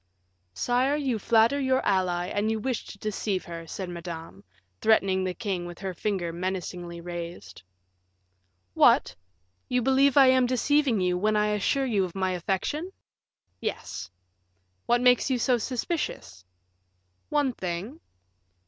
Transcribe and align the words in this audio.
"Sire, 0.55 0.95
you 0.95 1.19
flatter 1.19 1.59
your 1.59 1.85
ally, 1.85 2.25
and 2.25 2.49
you 2.49 2.57
wish 2.59 2.85
to 2.85 2.97
deceive 2.97 3.45
her," 3.45 3.67
said 3.67 3.87
Madame, 3.87 4.43
threatening 4.81 5.23
the 5.23 5.35
king 5.35 5.67
with 5.67 5.77
her 5.77 5.93
finger 5.93 6.33
menacingly 6.33 6.99
raised. 6.99 7.61
"What! 8.73 9.15
you 9.69 9.83
believe 9.83 10.17
I 10.17 10.25
am 10.25 10.47
deceiving 10.47 11.01
you, 11.01 11.19
when 11.19 11.35
I 11.35 11.49
assure 11.49 11.85
you 11.85 12.03
of 12.03 12.15
my 12.15 12.31
affection?" 12.31 12.91
"Yes." 13.59 14.09
"What 14.87 15.01
makes 15.01 15.29
you 15.29 15.37
so 15.37 15.59
suspicious?" 15.59 16.43
"One 17.29 17.53
thing." 17.53 17.99